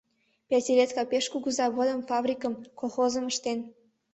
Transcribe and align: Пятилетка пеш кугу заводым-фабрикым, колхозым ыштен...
Пятилетка 0.49 1.01
пеш 1.11 1.25
кугу 1.33 1.49
заводым-фабрикым, 1.57 2.53
колхозым 2.79 3.25
ыштен... 3.31 3.59